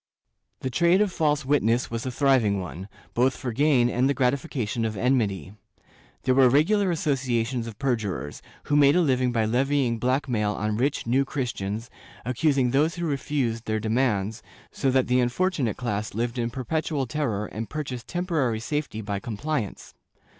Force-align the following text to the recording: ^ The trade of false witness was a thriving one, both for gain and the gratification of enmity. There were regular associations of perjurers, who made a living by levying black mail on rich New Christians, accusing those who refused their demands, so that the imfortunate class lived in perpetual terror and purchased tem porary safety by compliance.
^ 0.57 0.59
The 0.61 0.71
trade 0.71 0.99
of 0.99 1.11
false 1.11 1.45
witness 1.45 1.91
was 1.91 2.07
a 2.07 2.11
thriving 2.11 2.59
one, 2.59 2.87
both 3.13 3.37
for 3.37 3.51
gain 3.51 3.87
and 3.87 4.09
the 4.09 4.15
gratification 4.15 4.83
of 4.83 4.97
enmity. 4.97 5.53
There 6.23 6.33
were 6.33 6.49
regular 6.49 6.89
associations 6.89 7.67
of 7.67 7.77
perjurers, 7.77 8.41
who 8.63 8.75
made 8.75 8.95
a 8.95 9.01
living 9.01 9.31
by 9.31 9.45
levying 9.45 9.99
black 9.99 10.27
mail 10.27 10.53
on 10.53 10.75
rich 10.75 11.05
New 11.05 11.23
Christians, 11.23 11.91
accusing 12.25 12.71
those 12.71 12.95
who 12.95 13.05
refused 13.05 13.65
their 13.65 13.79
demands, 13.79 14.41
so 14.71 14.89
that 14.89 15.05
the 15.05 15.19
imfortunate 15.19 15.77
class 15.77 16.15
lived 16.15 16.39
in 16.39 16.49
perpetual 16.49 17.05
terror 17.05 17.45
and 17.45 17.69
purchased 17.69 18.07
tem 18.07 18.25
porary 18.25 18.59
safety 18.59 19.01
by 19.01 19.19
compliance. 19.19 19.93